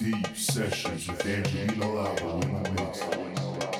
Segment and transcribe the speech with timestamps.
[0.00, 3.79] Deep sessions with Angelina Lava in the mix.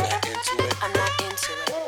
[0.00, 1.87] I'm not into it.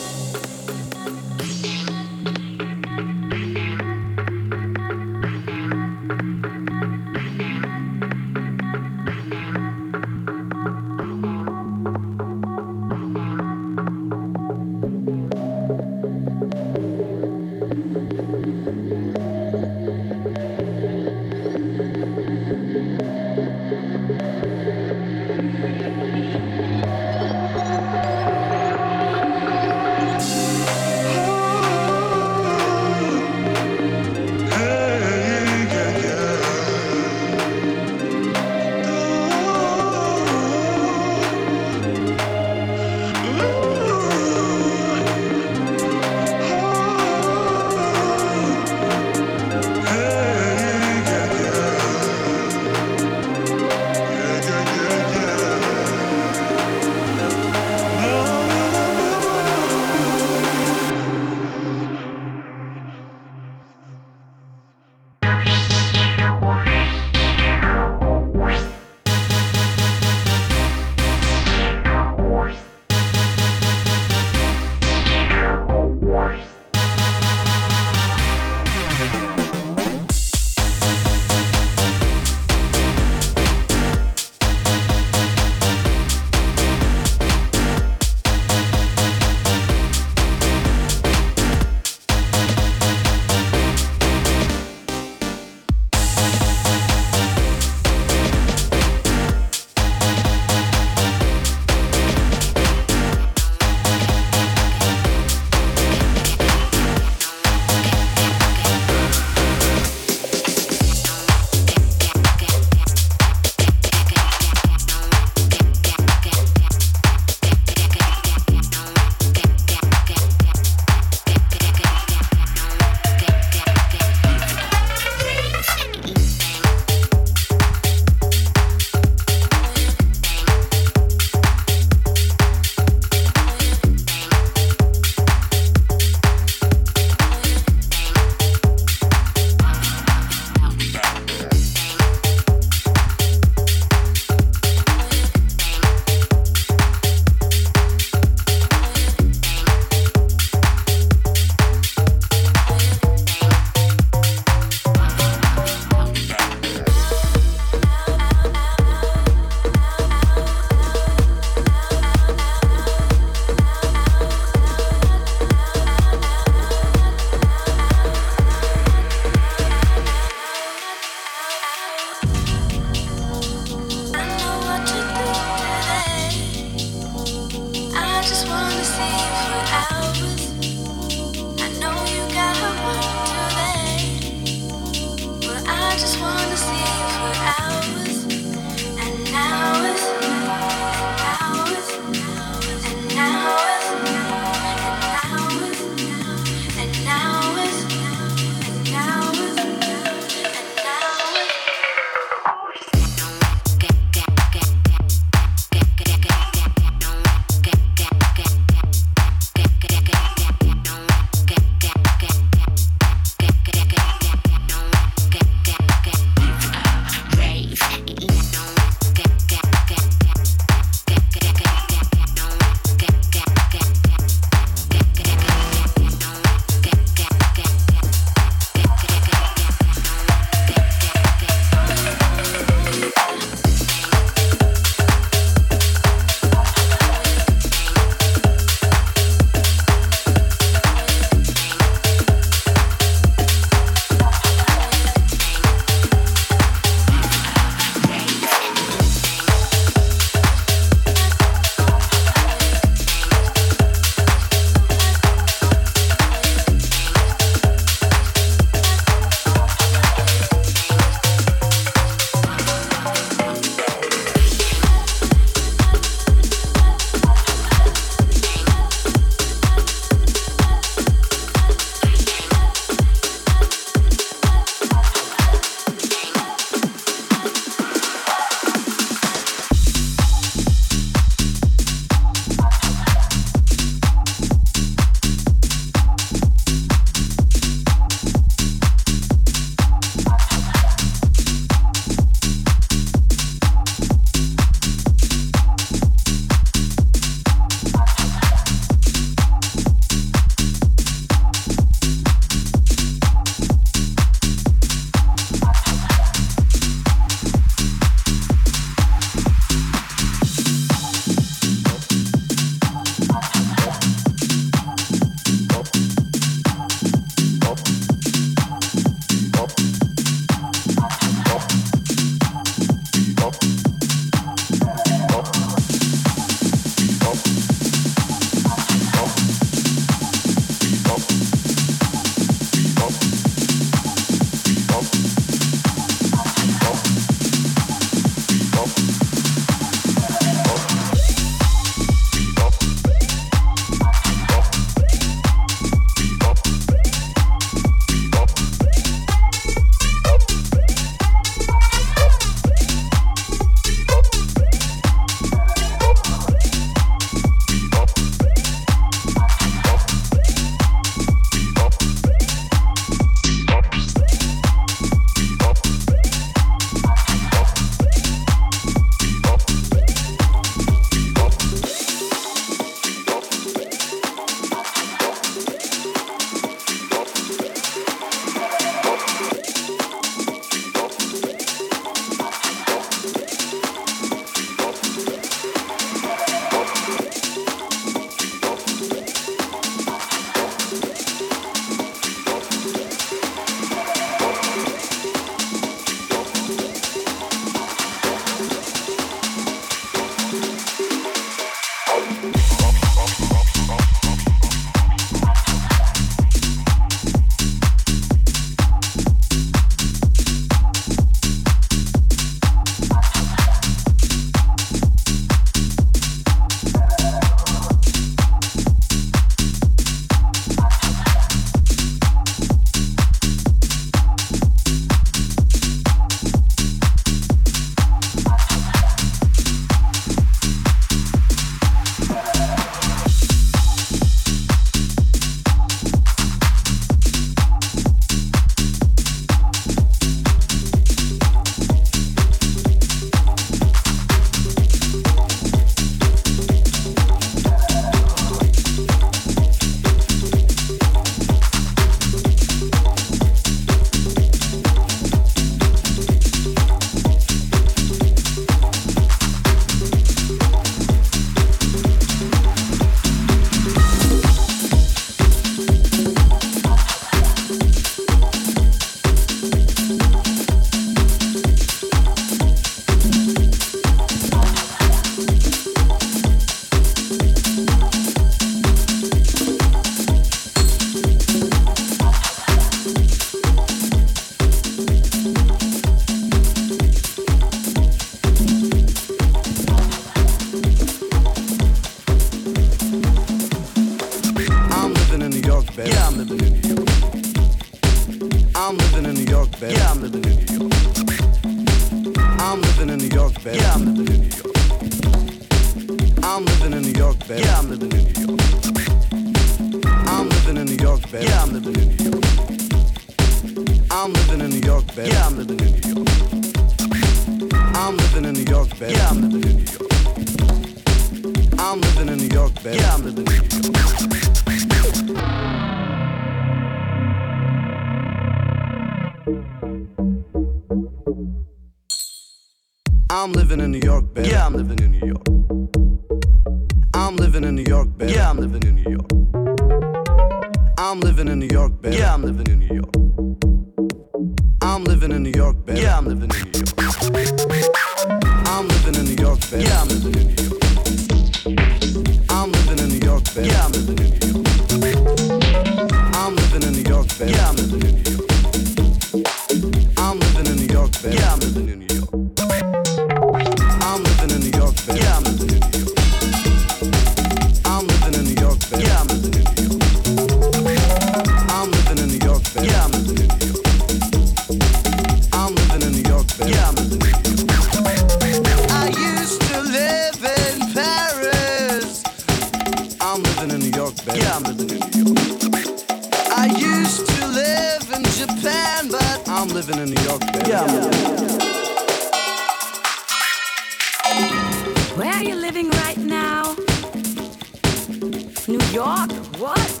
[598.66, 599.30] New York?
[599.58, 600.00] What?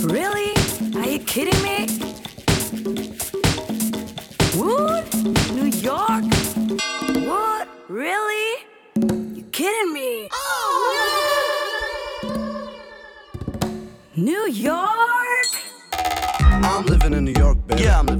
[0.00, 0.54] Really?
[0.96, 1.86] Are you kidding me?
[4.56, 5.04] Wood?
[5.52, 6.24] New York?
[7.26, 7.68] What?
[7.88, 8.64] Really?
[8.96, 10.28] You kidding me?
[10.32, 10.70] Oh!
[14.16, 14.22] no!
[14.24, 15.50] New York?
[15.92, 17.82] I'm living in New York, baby.
[17.82, 18.19] Yeah, I'm living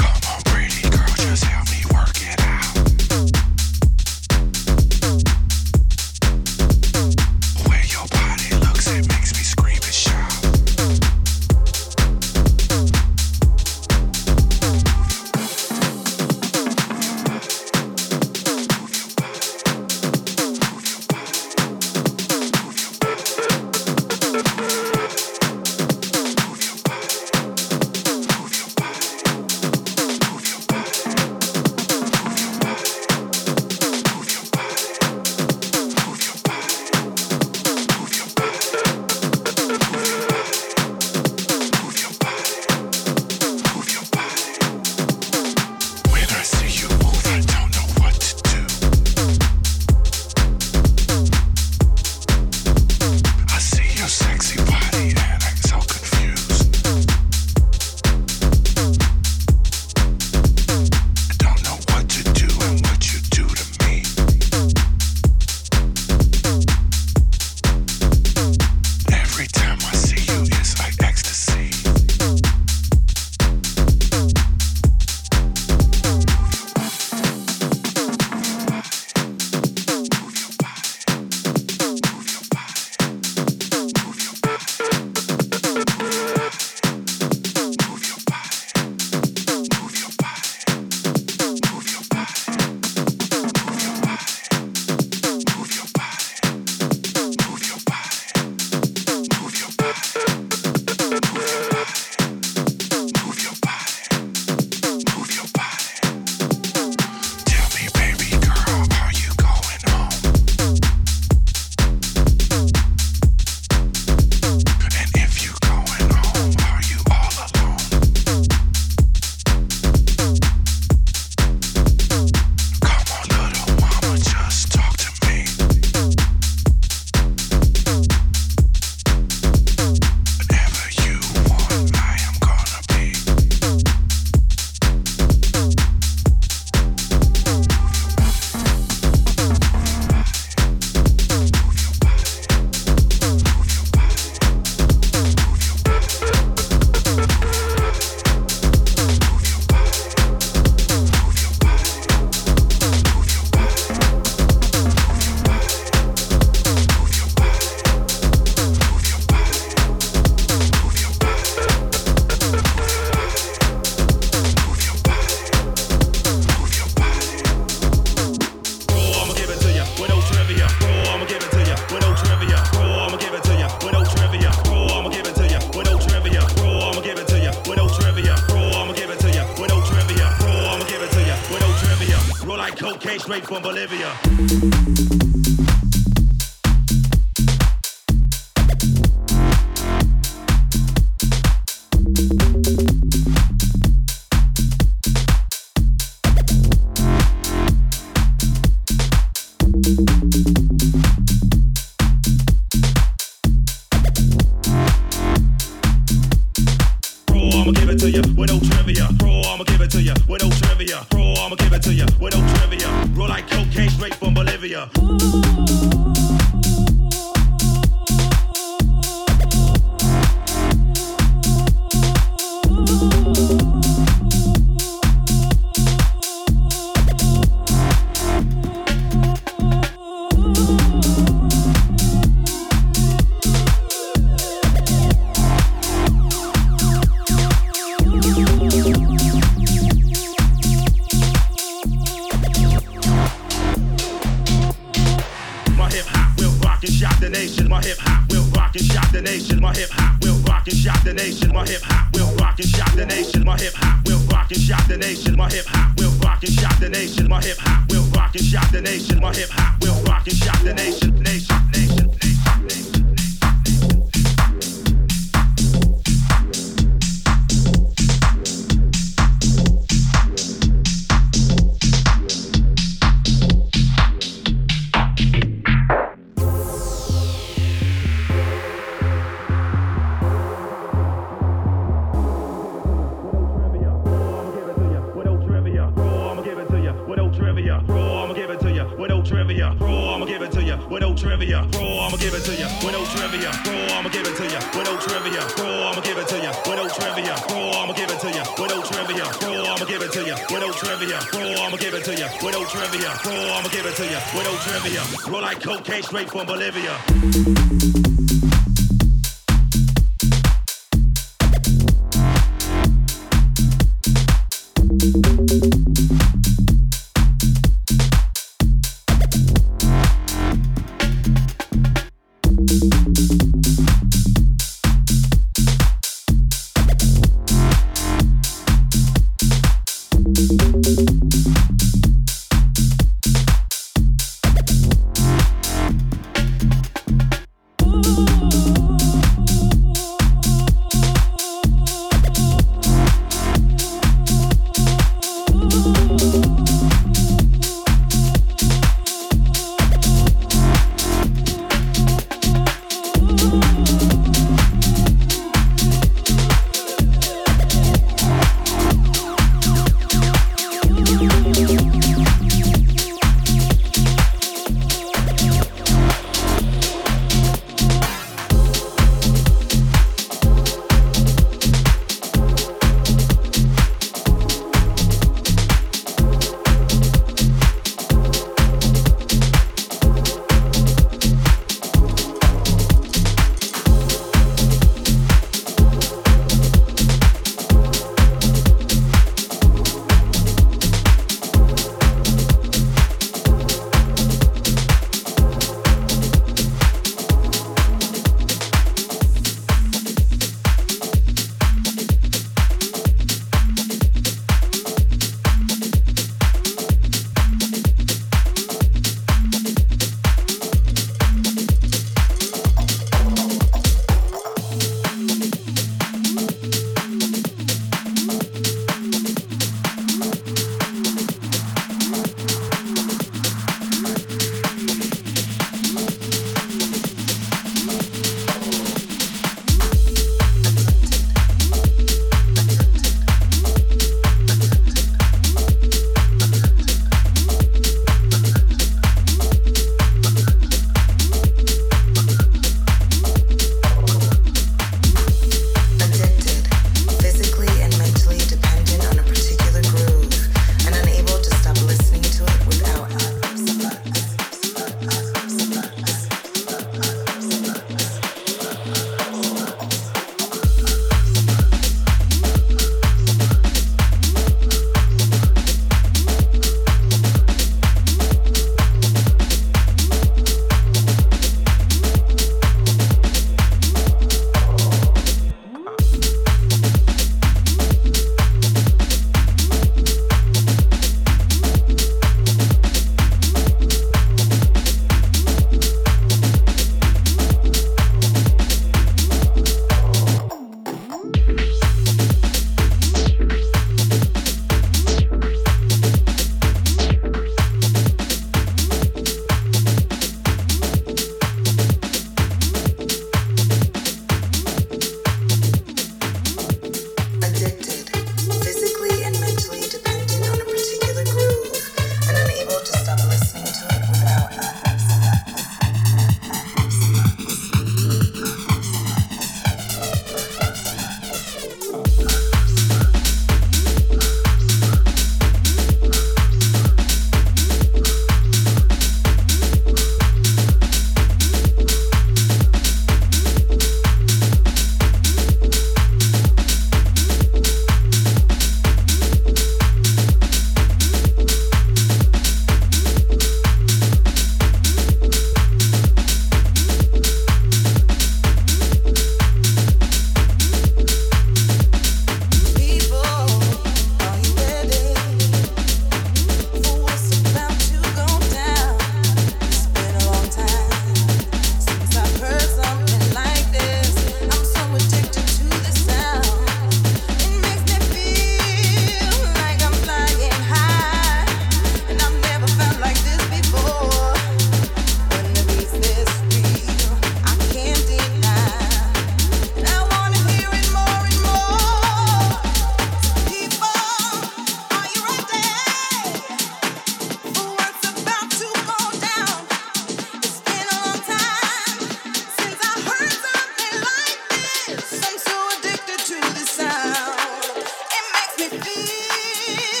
[599.67, 600.00] Yeah.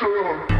[0.00, 0.57] soul.